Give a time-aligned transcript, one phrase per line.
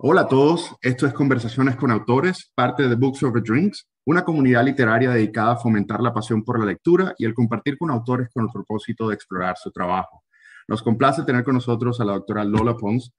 [0.00, 4.64] Hola a todos, esto es Conversaciones con Autores, parte de Books Over Drinks, una comunidad
[4.64, 8.44] literaria dedicada a fomentar la pasión por la lectura y el compartir con autores con
[8.44, 10.22] el propósito de explorar su trabajo.
[10.68, 13.12] Nos complace tener con nosotros a la doctora Lola Pons,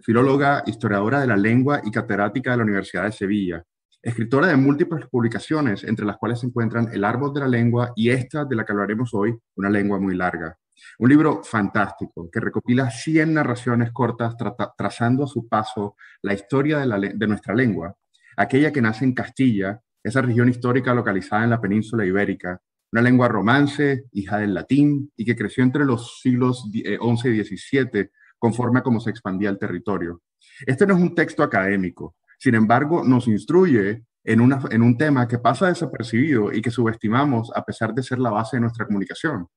[0.00, 3.62] filóloga, historiadora de la lengua y catedrática de la Universidad de Sevilla,
[4.02, 8.10] escritora de múltiples publicaciones, entre las cuales se encuentran El árbol de la lengua y
[8.10, 10.58] esta de la que hablaremos hoy, Una lengua muy larga.
[10.98, 14.34] Un libro fantástico que recopila 100 narraciones cortas
[14.76, 17.96] trazando a su paso la historia de, nuestra lengua,
[18.36, 22.60] aquella que nace en Castilla, esa región histórica localizada en la península ibérica,
[22.92, 26.98] una lengua romance, hija del latín, y que creció entre los siglos XI eh,
[27.34, 30.22] y XVII conforme a cómo se expandía el territorio.
[30.66, 35.38] Este no es un texto académico, sin embargo, nos instruye en, en un tema que
[35.38, 39.48] pasa desapercibido y que subestimamos a pesar de ser la base de nuestra comunicación.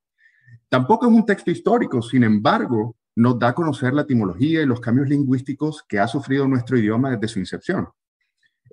[0.70, 4.80] Tampoco es un texto histórico, sin embargo, nos da a conocer la etimología y los
[4.80, 7.88] cambios lingüísticos que ha sufrido nuestro idioma desde su incepción.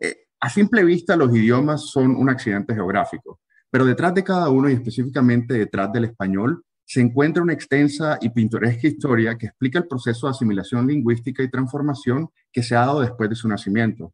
[0.01, 4.69] Eh, a simple vista, los idiomas son un accidente geográfico, pero detrás de cada uno
[4.69, 9.89] y específicamente detrás del español se encuentra una extensa y pintoresca historia que explica el
[9.89, 14.13] proceso de asimilación lingüística y transformación que se ha dado después de su nacimiento.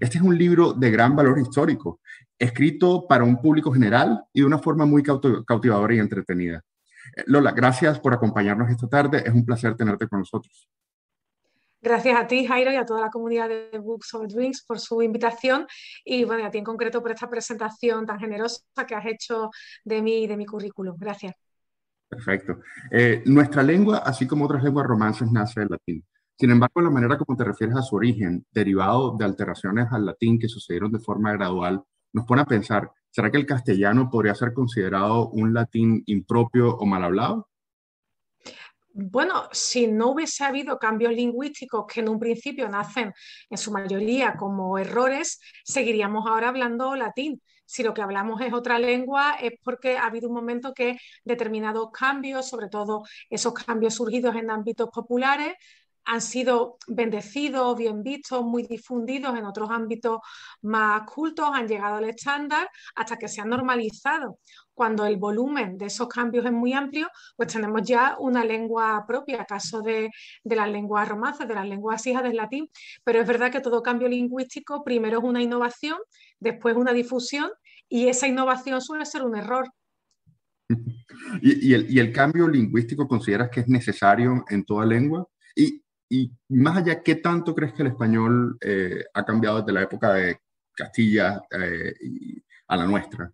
[0.00, 2.00] Este es un libro de gran valor histórico,
[2.38, 6.62] escrito para un público general y de una forma muy cautivadora y entretenida.
[7.26, 9.22] Lola, gracias por acompañarnos esta tarde.
[9.24, 10.68] Es un placer tenerte con nosotros.
[11.80, 15.02] Gracias a ti, Jairo, y a toda la comunidad de Books of Dreams por su
[15.02, 15.66] invitación
[16.04, 19.50] y bueno, a ti en concreto por esta presentación tan generosa que has hecho
[19.84, 20.96] de mí y de mi currículum.
[20.96, 21.34] Gracias.
[22.08, 22.60] Perfecto.
[22.90, 26.04] Eh, nuestra lengua, así como otras lenguas romances, nace del latín.
[26.38, 30.38] Sin embargo, la manera como te refieres a su origen, derivado de alteraciones al latín
[30.38, 34.52] que sucedieron de forma gradual, nos pone a pensar, ¿será que el castellano podría ser
[34.52, 37.48] considerado un latín impropio o mal hablado?
[38.94, 43.12] Bueno, si no hubiese habido cambios lingüísticos que en un principio nacen
[43.48, 47.40] en su mayoría como errores, seguiríamos ahora hablando latín.
[47.64, 51.90] Si lo que hablamos es otra lengua, es porque ha habido un momento que determinados
[51.90, 55.54] cambios, sobre todo esos cambios surgidos en ámbitos populares,
[56.04, 60.18] han sido bendecidos, bien vistos, muy difundidos en otros ámbitos
[60.62, 64.38] más cultos, han llegado al estándar hasta que se han normalizado.
[64.74, 69.44] Cuando el volumen de esos cambios es muy amplio, pues tenemos ya una lengua propia,
[69.44, 70.10] caso de,
[70.42, 72.68] de las lenguas romances, de las lenguas hijas del latín,
[73.04, 75.98] pero es verdad que todo cambio lingüístico primero es una innovación,
[76.40, 77.50] después una difusión
[77.88, 79.68] y esa innovación suele ser un error.
[81.42, 85.28] ¿Y, el, y el, cambio lingüístico consideras que es necesario en toda lengua?
[85.54, 85.81] Y,
[86.12, 90.12] y más allá, ¿qué tanto crees que el español eh, ha cambiado desde la época
[90.12, 90.40] de
[90.74, 91.94] Castilla eh,
[92.68, 93.32] a la nuestra?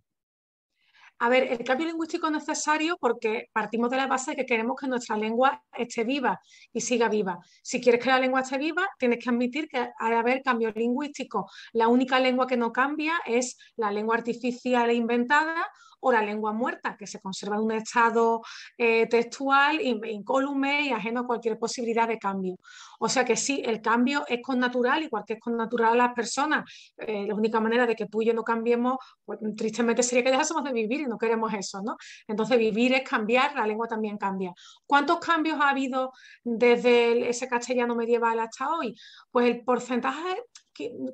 [1.18, 4.76] A ver, el cambio lingüístico es necesario porque partimos de la base de que queremos
[4.80, 6.40] que nuestra lengua esté viva
[6.72, 7.40] y siga viva.
[7.64, 10.76] Si quieres que la lengua esté viva, tienes que admitir que ha de haber cambios
[10.76, 11.50] lingüísticos.
[11.72, 15.68] La única lengua que no cambia es la lengua artificial e inventada
[16.00, 18.42] o la lengua muerta, que se conserva en un estado
[18.76, 22.56] eh, textual, incólume y ajeno a cualquier posibilidad de cambio.
[23.00, 26.06] O sea que sí, el cambio es con natural, igual que es con natural a
[26.06, 26.64] las personas.
[26.96, 30.30] Eh, la única manera de que tú y yo no cambiemos, pues, tristemente sería que
[30.30, 31.96] dejásemos de vivir y no queremos eso, ¿no?
[32.26, 34.52] Entonces vivir es cambiar, la lengua también cambia.
[34.86, 38.94] ¿Cuántos cambios ha habido desde ese castellano medieval hasta hoy?
[39.30, 40.42] Pues el porcentaje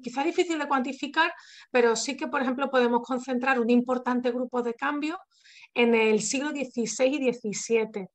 [0.02, 1.32] quizá difícil de cuantificar,
[1.70, 5.18] pero sí que, por ejemplo, podemos concentrar un importante grupo de cambios
[5.74, 8.08] en el siglo XVI y XVII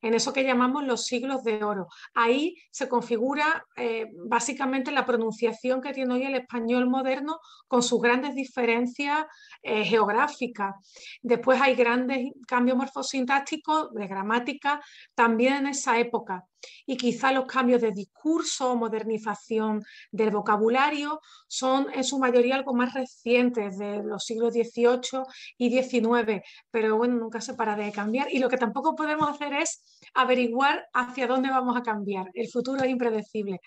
[0.00, 1.88] en eso que llamamos los siglos de oro.
[2.14, 7.38] Ahí se configura eh, básicamente la pronunciación que tiene hoy el español moderno
[7.68, 9.24] con sus grandes diferencias
[9.62, 10.74] eh, geográficas.
[11.22, 14.80] Después hay grandes cambios morfosintácticos de gramática
[15.14, 16.44] también en esa época
[16.86, 22.74] y quizá los cambios de discurso o modernización del vocabulario son en su mayoría algo
[22.74, 25.24] más recientes de los siglos XVIII
[25.58, 29.52] y XIX, pero bueno, nunca se para de cambiar y lo que tampoco podemos hacer
[29.54, 32.30] es averiguar hacia dónde vamos a cambiar.
[32.34, 33.60] El futuro es impredecible.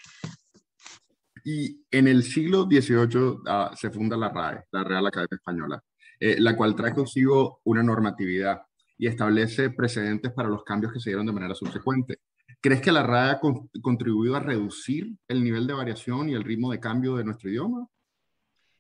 [1.43, 5.83] Y en el siglo XVIII ah, se funda la RAE, la Real Academia Española,
[6.19, 8.63] eh, la cual trae consigo una normatividad
[8.97, 12.19] y establece precedentes para los cambios que se dieron de manera subsecuente.
[12.61, 13.39] ¿Crees que la RAE ha
[13.81, 17.87] contribuido a reducir el nivel de variación y el ritmo de cambio de nuestro idioma?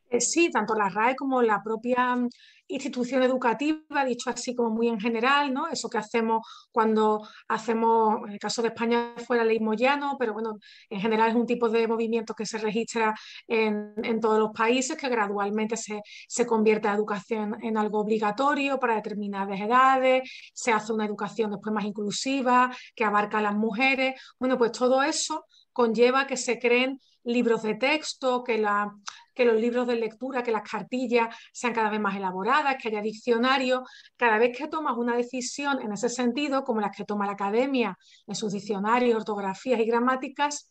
[0.09, 2.29] Eh, sí, tanto la RAE como la propia mm,
[2.69, 5.67] institución educativa, dicho así como muy en general, ¿no?
[5.67, 10.33] Eso que hacemos cuando hacemos, en el caso de España fue la ley Moyano, pero
[10.33, 10.59] bueno,
[10.89, 13.13] en general es un tipo de movimiento que se registra
[13.47, 18.95] en, todos los países, que gradualmente se, se convierte la educación en algo obligatorio para
[18.95, 24.19] determinadas edades, se hace una educación después más inclusiva, que abarca a las mujeres.
[24.39, 25.45] Bueno, pues todo eso
[25.77, 28.91] conlleva que se creen libros de texto, que, la,
[29.35, 32.99] que los libros de lectura, que las cartillas sean cada vez más elaboradas, que haya
[32.99, 33.81] diccionarios.
[34.15, 37.95] Cada vez que tomas una decisión en ese sentido, como las que toma la academia
[38.25, 40.67] en sus diccionarios, ortografías y gramáticas,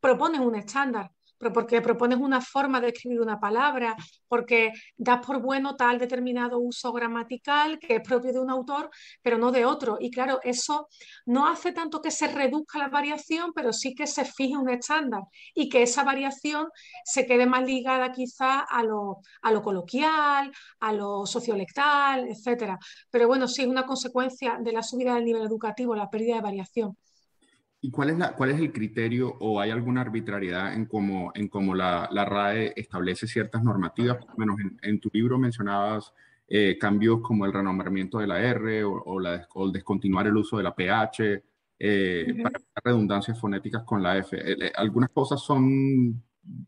[0.00, 3.96] propones un estándar porque propones una forma de escribir una palabra,
[4.28, 8.90] porque das por bueno tal determinado uso gramatical que es propio de un autor,
[9.22, 9.98] pero no de otro.
[10.00, 10.88] Y claro, eso
[11.26, 15.22] no hace tanto que se reduzca la variación, pero sí que se fije un estándar
[15.54, 16.68] y que esa variación
[17.04, 22.78] se quede más ligada quizá a lo, a lo coloquial, a lo sociolectal, etc.
[23.10, 26.42] Pero bueno, sí es una consecuencia de la subida del nivel educativo, la pérdida de
[26.42, 26.96] variación.
[27.80, 31.48] ¿Y cuál es, la, cuál es el criterio o hay alguna arbitrariedad en cómo, en
[31.48, 34.16] cómo la, la RAE establece ciertas normativas?
[34.16, 36.12] Por lo menos en, tu libro mencionabas
[36.48, 40.56] eh, cambios como el renombramiento de la R o, la, o, el descontinuar el uso
[40.56, 41.42] de la PH
[41.78, 44.36] eh, para redundancias fonéticas con la F.
[44.40, 46.22] Eh, ¿Algunas cosas son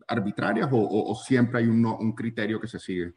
[0.07, 3.15] arbitrarias o, o siempre hay un, un criterio que se sigue?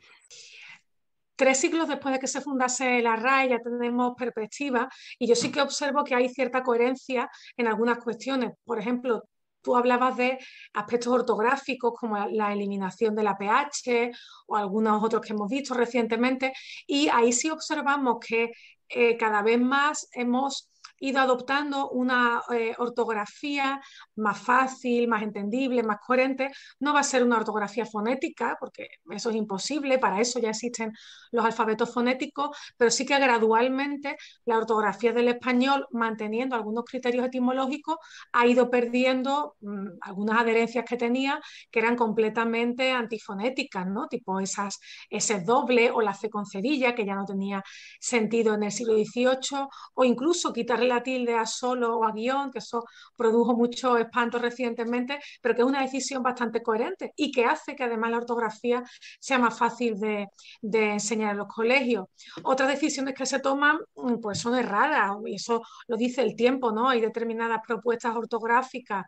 [1.42, 5.52] Tres siglos después de que se fundase la RAE ya tenemos perspectiva y yo sí
[5.52, 8.52] que observo que hay cierta coherencia en algunas cuestiones.
[8.64, 9.24] Por ejemplo,
[9.60, 10.38] tú hablabas de
[10.74, 14.12] aspectos ortográficos como la eliminación de la pH
[14.46, 16.54] o algunos otros que hemos visto recientemente
[16.86, 18.52] y ahí sí observamos que
[18.88, 20.70] eh, cada vez más hemos
[21.02, 23.82] ido adoptando una eh, ortografía
[24.16, 26.52] más fácil, más entendible, más coherente.
[26.80, 30.94] No va a ser una ortografía fonética, porque eso es imposible, para eso ya existen
[31.32, 34.16] los alfabetos fonéticos, pero sí que gradualmente
[34.46, 37.98] la ortografía del español, manteniendo algunos criterios etimológicos,
[38.32, 44.08] ha ido perdiendo mm, algunas adherencias que tenía que eran completamente antifonéticas, ¿no?
[44.08, 47.64] Tipo esas S doble o la C con cerilla, que ya no tenía
[48.00, 52.52] sentido en el siglo XVIII, o incluso quitarle la tilde a solo o a guion,
[52.52, 52.86] que eso
[53.16, 57.84] produjo mucho espanto recientemente, pero que es una decisión bastante coherente y que hace que
[57.84, 58.84] además la ortografía
[59.20, 60.28] sea más fácil de,
[60.62, 62.06] enseñar en los colegios.
[62.44, 66.72] Otras decisiones que se toman mm, pues son erradas y eso lo dice el tiempo,
[66.72, 66.90] ¿no?
[66.90, 69.06] Hay determinadas propuestas ortográficas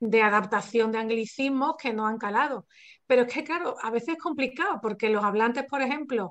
[0.00, 2.66] de adaptación de anglicismos que no han calado.
[3.06, 6.30] Pero es que, claro, a veces es complicado porque los hablantes, por ejemplo,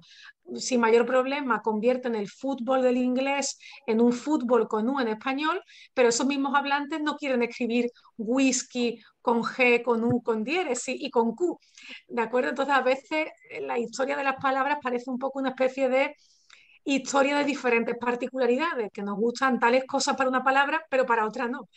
[0.55, 3.57] sin mayor problema convierten el fútbol del inglés
[3.87, 5.61] en un fútbol con U en español,
[5.93, 11.09] pero esos mismos hablantes no quieren escribir whisky con G, con U, con diéresis y
[11.09, 11.59] con Q.
[12.07, 12.49] ¿De acuerdo?
[12.49, 16.15] Entonces, a veces eh, la historia de las palabras parece un poco una especie de
[16.83, 21.47] historia de diferentes particularidades, que nos gustan tales cosas para una palabra, pero para otra
[21.47, 21.67] no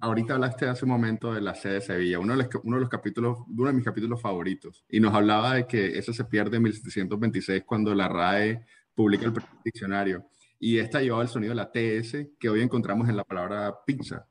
[0.00, 2.80] ahorita hablaste hace un momento de la sede de Sevilla, uno de, los, uno de
[2.80, 6.56] los capítulos, uno de mis capítulos favoritos, y nos hablaba de que eso se pierde
[6.56, 8.64] en 1726 cuando la RAE
[8.94, 10.26] publica el diccionario.
[10.58, 14.26] Y esta llevaba el sonido de la TS que hoy encontramos en la palabra pizza.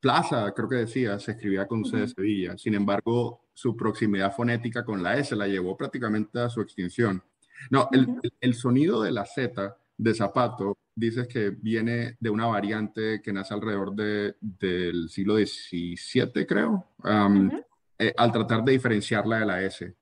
[0.00, 2.56] Plaza, creo que decía, se escribía con C de Sevilla.
[2.56, 7.22] Sin embargo, su proximidad fonética con la S la llevó prácticamente a su extinción.
[7.70, 8.08] No, el,
[8.40, 13.54] el sonido de la Z de zapato dices que viene de una variante que nace
[13.54, 16.86] alrededor de, del siglo XVII, creo,
[17.98, 19.94] eh, al tratar de diferenciarla de la S.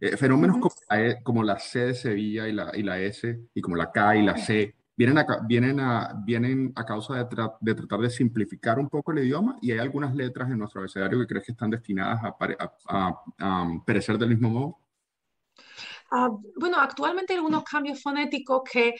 [0.00, 3.48] Eh, fenómenos como, la, e, como, la, C de Sevilla y la, y la, S,
[3.54, 7.48] y como la K y la C, vienen a, vienen a, vienen a causa de,
[7.60, 11.18] de, tratar de simplificar un poco el idioma, y hay algunas letras en nuestro abecedario
[11.20, 14.78] que crees que están destinadas a, a perecer del mismo modo.
[16.10, 18.94] Ah, bueno, actualmente hay algunos cambios fonéticos que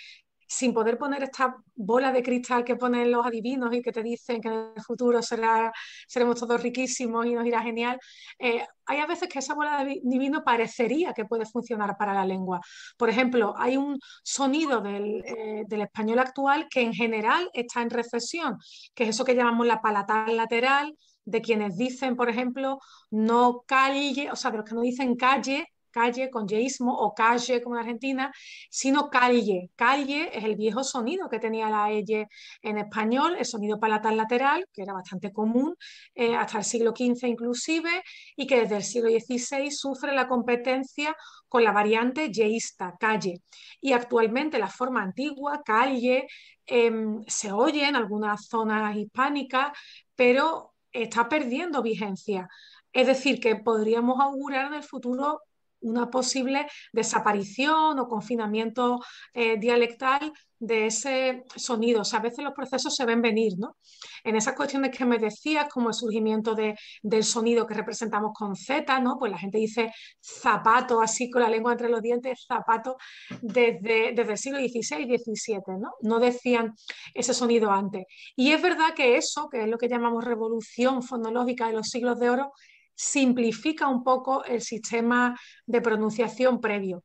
[0.48, 4.40] sin poder poner esta bola de cristal que ponen los adivinos y que te dicen
[4.40, 5.70] que en el futuro será,
[6.06, 7.98] seremos todos riquísimos y nos irá genial,
[8.38, 12.24] eh, hay a veces que esa bola de adivino parecería que puede funcionar para la
[12.24, 12.60] lengua.
[12.96, 17.90] Por ejemplo, hay un sonido del, eh, del español actual que en general está en
[17.90, 18.56] recesión,
[18.94, 22.78] que es eso que llamamos la palatal lateral, de quienes dicen, por ejemplo,
[23.10, 27.62] no calle, o sea, de los que no dicen calle, calle con yeísmo o calle
[27.62, 28.32] como en Argentina,
[28.70, 29.70] sino calle.
[29.76, 32.28] Calle es el viejo sonido que tenía la elle
[32.62, 35.74] en español, el sonido palatal lateral, que era bastante común
[36.14, 38.02] eh, hasta el siglo XV inclusive,
[38.36, 41.16] y que desde el siglo XVI sufre la competencia
[41.48, 43.42] con la variante yeísta, calle.
[43.80, 46.26] Y actualmente la forma antigua, calle,
[46.66, 49.72] em, se oye en algunas zonas hispánicas,
[50.14, 52.48] pero está perdiendo vigencia.
[52.92, 55.40] Es decir, que podríamos augurar en el futuro
[55.80, 59.00] una posible desaparición o confinamiento
[59.32, 62.00] eh, dialectal de ese sonido.
[62.00, 63.76] O sea, a veces los procesos se ven venir, ¿no?
[64.24, 66.56] En esas cuestiones que me decías, como el surgimiento
[67.02, 69.16] del sonido que representamos con Z, ¿no?
[69.18, 72.96] Pues la gente dice zapato, así con la lengua entre los dientes, zapato,
[73.40, 75.92] desde, desde el siglo XVI y XVII, ¿no?
[76.00, 76.74] No decían
[77.14, 78.04] ese sonido antes.
[78.36, 82.18] Y es verdad que eso, que es lo que llamamos revolución fonológica de los siglos
[82.18, 82.52] de oro,
[82.98, 87.04] simplifica un poco el sistema de pronunciación previo.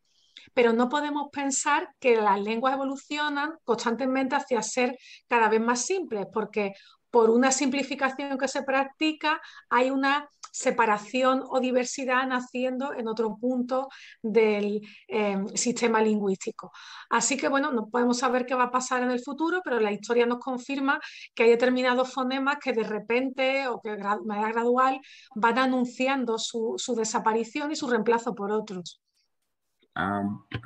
[0.55, 4.97] Pero no podemos pensar que las lenguas evolucionan constantemente hacia ser
[5.27, 6.73] cada vez más simples, porque
[7.11, 13.89] por una simplificación que se practica hay una separación o diversidad naciendo en otro punto
[14.21, 16.71] del em, sistema lingüístico.
[17.09, 19.91] Así que bueno, no podemos saber qué va a pasar en el futuro, pero la
[19.91, 20.99] historia nos confirma
[21.33, 24.99] que hay determinados fonemas que de repente o que de manera gradual
[25.35, 29.03] van anunciando su desaparición y su reemplazo por otros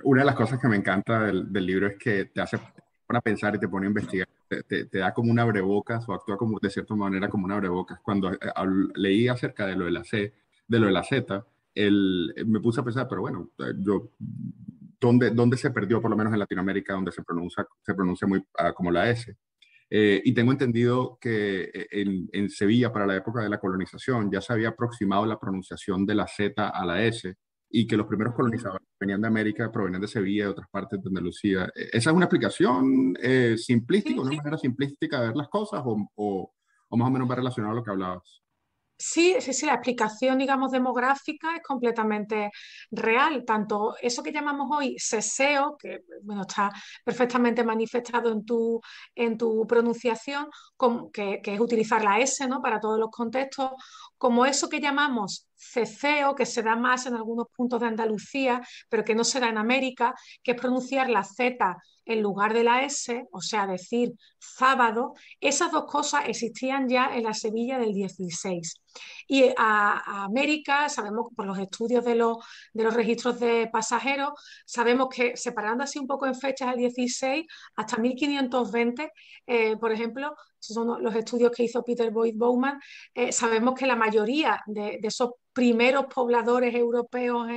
[0.03, 2.59] una de las cosas que me encanta del, libro es que te hace
[3.05, 4.27] para pensar y te pone a investigar.
[4.47, 7.99] Te, da como un abrebocas o actúa como, de cierta manera como un abrebocas.
[8.01, 8.37] Cuando eh,
[8.95, 10.33] leí acerca de lo de la C,
[10.67, 14.11] de lo de la Z, el, me puse a pensar, pero bueno, eh, yo,
[14.99, 18.43] ¿dónde, ¿dónde se perdió, por lo menos en Latinoamérica, donde se pronuncia, se pronuncia muy
[18.57, 19.35] ah, como la S?
[19.89, 24.41] Eh, y tengo entendido que en, en, Sevilla, para la época de la colonización, ya
[24.41, 27.37] se había aproximado la pronunciación de la Z a la S,
[27.69, 31.01] y que los primeros colonizadores venían de América, provenían de Sevilla y de otras partes
[31.01, 31.69] de Andalucía.
[31.75, 36.09] E, ¿Esa es una explicación eh, simplística, una manera simplística de ver las cosas o,
[36.15, 36.53] o,
[36.89, 38.41] o, más o menos va relacionado a lo que hablabas?
[38.99, 42.51] Sí, sí, sí, la explicación, digamos, demográfica es completamente
[42.89, 43.45] real.
[43.45, 46.71] Tanto eso que llamamos hoy seseo, que bueno, está
[47.03, 48.81] perfectamente manifestado en tu,
[49.13, 50.47] en tu pronunciación,
[51.13, 52.59] que, es utilizar la S ¿no?
[52.59, 53.71] para todos los contextos,
[54.17, 59.03] como eso que llamamos ceceo, que se da más en algunos puntos de Andalucía, pero
[59.03, 61.77] que no se da en América, que es pronunciar la Z
[62.07, 67.23] en lugar de la S, o sea, decir sábado, esas dos cosas existían ya en
[67.23, 68.75] la Sevilla del 16.
[69.27, 72.37] Y a, América, sabemos por los estudios de los,
[72.73, 74.31] de los registros de pasajeros,
[74.65, 77.45] sabemos que separando así un poco en fechas al 16,
[77.75, 79.11] hasta 1520,
[79.45, 82.79] eh, por ejemplo, son los estudios que hizo Peter Boyd Bowman,
[83.13, 87.49] eh, sabemos que la mayoría de, de esos primeros pobladores europeos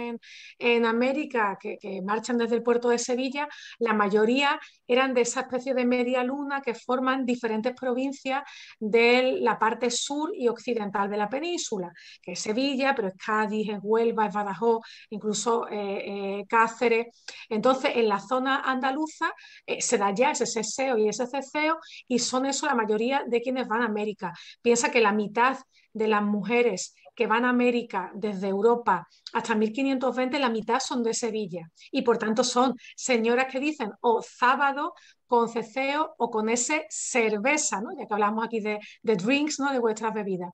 [0.58, 3.46] en, América que, marchan desde el puerto de Sevilla,
[3.78, 8.42] la mayoría eran de esa especie de media luna que forman diferentes provincias
[8.78, 11.92] de la parte sur y occidental de la península,
[12.22, 14.80] que es Sevilla, pero es Cádiz, es Huelva, es Badajoz,
[15.10, 17.08] incluso eh, eh, Cáceres.
[17.50, 19.30] Entonces, en la zona andaluza
[19.66, 21.78] eh, se da ya ese ceseo y ese ceseo
[22.08, 24.32] y son eso la mayoría de quienes van a América.
[24.62, 25.58] Piensa que la mitad
[25.92, 31.12] de las mujeres que van a América desde Europa hasta 1520, la mitad son de
[31.12, 31.70] Sevilla.
[31.92, 34.94] Y por tanto son señoras que dicen o sábado
[35.26, 37.90] con ceceo o con ese cerveza, ¿no?
[37.92, 39.70] ya que hablamos aquí de, drinks, ¿no?
[39.70, 40.48] de vuestras bebidas.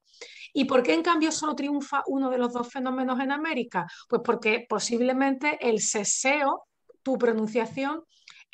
[0.53, 3.87] ¿Y por qué en cambio solo triunfa uno de los dos fenómenos en América?
[4.09, 6.65] Pues porque posiblemente el seseo,
[7.05, 8.03] tu pronunciación,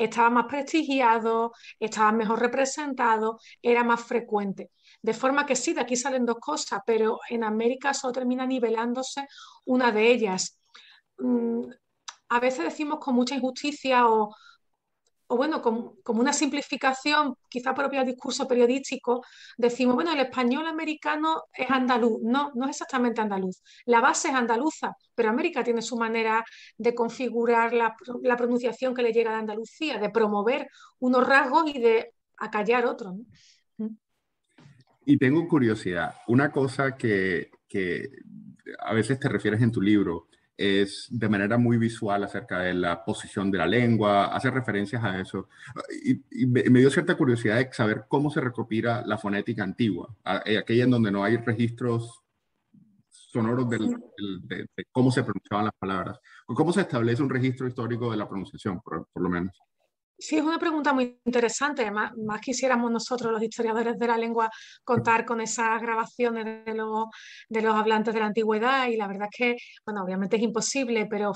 [0.05, 4.71] estaba más prestigiado, estaba mejor representado, era más frecuente.
[5.03, 9.27] De forma que sí, de aquí salen dos cosas, pero en América solo termina nivelándose
[9.65, 10.59] una de ellas.
[11.19, 11.71] Mm,
[12.31, 14.35] a veces decimos con mucha injusticia o,
[15.29, 19.25] bueno, como, una simplificación, quizá propia del discurso periodístico,
[19.57, 22.21] decimos, bueno, el español americano es andaluz.
[22.23, 23.63] No, no es exactamente andaluz.
[23.87, 26.45] La base es andaluza, pero América tiene su manera
[26.77, 27.97] de configurar la,
[28.37, 33.15] pronunciación que le llega de Andalucía, de promover unos rasgos y de acallar otros.
[35.05, 37.51] Y tengo curiosidad, una cosa que,
[38.79, 40.29] a veces te refieres en tu libro
[40.63, 45.21] es de manera muy visual acerca de la posición de la lengua, hace referencias a
[45.21, 45.49] eso.
[46.31, 50.15] Y, me, dio cierta curiosidad de saber cómo se recopila la fonética antigua,
[50.45, 52.23] eh, aquella en donde no hay registros
[53.11, 53.79] sonoros de,
[54.93, 56.21] cómo se pronunciaban las palabras.
[56.47, 59.59] ¿Cómo se establece un registro histórico de la pronunciación, por lo menos?
[60.23, 61.91] Sí, es una pregunta muy interesante.
[61.91, 64.49] Más, quisiéramos nosotros, los historiadores de la lengua,
[64.85, 67.07] contar con esas grabaciones de los,
[67.49, 71.07] de los hablantes de la antigüedad y la verdad es que, bueno, obviamente es imposible,
[71.11, 71.33] pero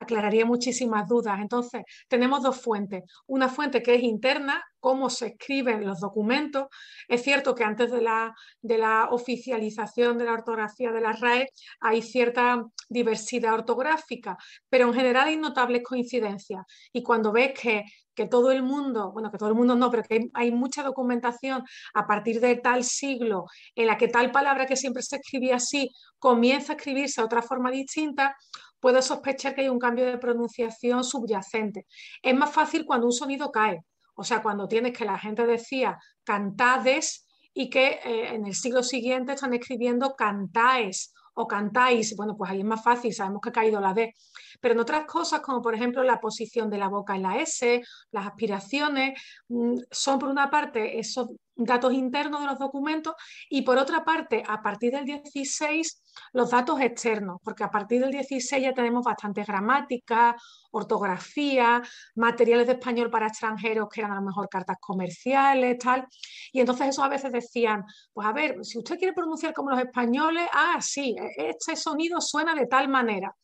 [0.00, 1.40] aclararía muchísimas dudas.
[1.40, 3.02] Entonces, tenemos dos fuentes.
[3.26, 6.66] Una fuente que es interna, cómo se escriben los documentos.
[7.08, 11.48] Es cierto que antes de la, de la oficialización de la ortografía de la RAE
[11.80, 14.36] hay cierta diversidad ortográfica,
[14.68, 16.62] pero en general hay notables coincidencias.
[16.92, 17.84] Y cuando ves que
[18.14, 21.64] que todo el mundo, bueno, que todo el mundo no, pero que hay, mucha documentación
[21.94, 25.88] a partir de tal siglo en la que tal palabra que siempre se escribía así
[26.18, 28.36] comienza a escribirse de otra forma distinta,
[28.80, 31.86] puedes sospechar que hay un cambio de pronunciación subyacente.
[32.22, 33.80] Es más fácil cuando un sonido cae,
[34.14, 38.82] o sea, cuando tienes que la gente decía cantades y que eh, en el siglo
[38.82, 43.52] siguiente están escribiendo cantáis o cantáis, bueno, pues ahí es más fácil, sabemos que ha
[43.52, 44.14] caído la D.
[44.60, 47.82] Pero en otras cosas, como por ejemplo la posición de la boca en la S,
[48.10, 53.14] las aspiraciones, mm, son por una parte esos datos internos de los documentos
[53.48, 58.10] y por otra parte, a partir del 16, los datos externos, porque a partir del
[58.10, 60.36] 16 ya tenemos bastante gramática,
[60.70, 61.82] ortografía,
[62.14, 66.06] materiales de español para extranjeros que eran a lo mejor cartas comerciales, tal.
[66.52, 69.80] Y entonces eso a veces decían, pues a ver, si usted quiere pronunciar como los
[69.80, 73.34] españoles, ah, sí, e-, este sonido suena de tal manera.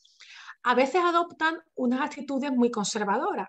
[0.65, 3.49] A veces adoptan unas actitudes muy conservadoras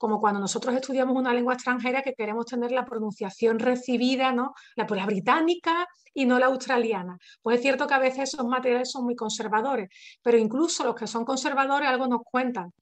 [0.00, 4.54] como cuando nosotros estudiamos una lengua extranjera que queremos tener la pronunciación recibida, ¿no?
[4.74, 7.18] La, la británica y no la australiana.
[7.42, 9.90] Pues es cierto que a veces esos materiales son muy conservadores,
[10.22, 12.72] pero incluso los que son conservadores algo nos cuentan.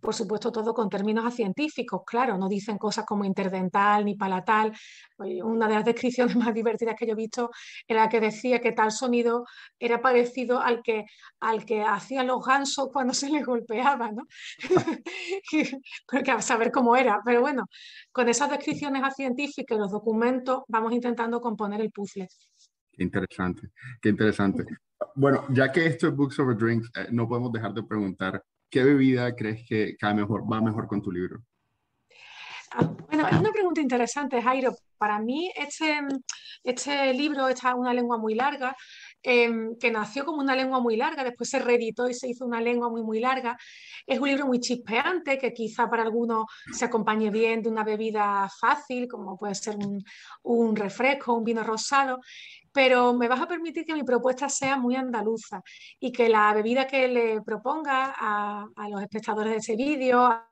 [0.00, 4.72] Por supuesto, todo con términos científicos, claro, no dicen cosas como interdental ni palatal.
[5.18, 7.50] Una de las descripciones más divertidas que yo he visto
[7.86, 9.44] era que decía que tal sonido
[9.78, 11.04] era parecido al que,
[11.40, 14.26] al que hacían los gansos cuando se les golpeaba, ¿no?
[16.10, 17.20] Porque a saber cómo era.
[17.24, 17.66] Pero bueno,
[18.12, 22.28] con esas descripciones científicas y los documentos vamos intentando componer el puzzle.
[22.92, 24.64] Qué interesante, qué interesante.
[25.14, 28.84] Bueno, ya que esto es Books Over Drinks, eh, no podemos dejar de preguntar ¿qué
[28.84, 31.42] bebida crees que va mejor con tu libro?
[32.72, 34.74] Ah, bueno, es una pregunta interesante, Jairo.
[34.98, 36.00] Para mí, este,
[36.62, 38.76] este libro está una lengua muy larga,
[39.22, 42.60] em, que nació como una lengua muy larga, después se reeditó y se hizo una
[42.60, 43.56] lengua muy, muy larga.
[44.06, 48.48] Es un libro muy chispeante, que quizá para algunos se acompañe bien de una bebida
[48.60, 49.76] fácil, como puede ser
[50.42, 52.20] un, refresco, un vino rosado
[52.70, 55.62] pero me vas a permitir que mi propuesta sea muy andaluza
[55.98, 60.46] y que la bebida que le proponga a, los espectadores de ese vídeo,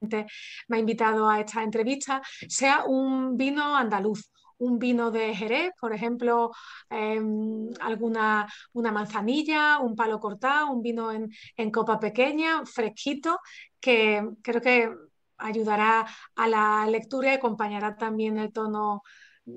[0.00, 5.92] me ha invitado a esta entrevista, sea un vino andaluz, un vino de Jerez, por
[5.92, 6.52] ejemplo,
[6.88, 13.38] em, alguna una manzanilla, un palo cortado, un vino en, en, copa pequeña, fresquito,
[13.80, 14.90] que creo que
[15.38, 19.02] ayudará a la lectura y acompañará también el tono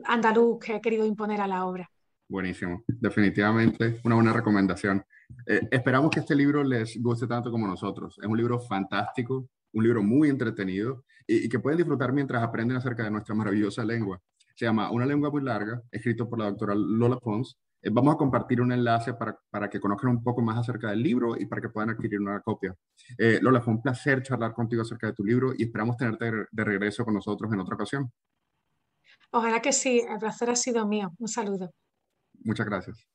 [0.06, 1.90] andaluz que he querido imponer a la obra.
[2.28, 5.06] Buenísimo, definitivamente una buena recomendación.
[5.46, 8.18] Eh, esperamos que este libro les guste tanto como nosotros.
[8.20, 13.04] Es un libro fantástico, un libro muy entretenido y, que pueden disfrutar mientras aprenden acerca
[13.04, 14.22] de nuestra maravillosa lengua.
[14.56, 17.58] Se llama Una lengua muy larga, escrito por la doctora Lola Pons.
[17.82, 21.02] Eh, vamos a compartir un enlace para, para, que conozcan un poco más acerca del
[21.02, 22.74] libro y para que puedan adquirir una copia.
[23.18, 26.64] Eh, Lola, fue un placer charlar contigo acerca de tu libro y esperamos tenerte de
[26.64, 28.12] regreso con nosotros en otra ocasión.
[29.32, 31.12] Ojalá que sí, el placer ha sido mío.
[31.18, 31.72] Un saludo.
[32.44, 33.08] Muchas gracias.